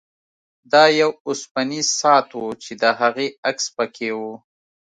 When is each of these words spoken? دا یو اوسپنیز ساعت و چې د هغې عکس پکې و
دا 0.71 0.83
یو 0.99 1.11
اوسپنیز 1.27 1.87
ساعت 2.01 2.29
و 2.39 2.43
چې 2.63 2.71
د 2.81 2.83
هغې 2.99 3.27
عکس 3.49 3.65
پکې 3.75 4.09
و 4.17 4.19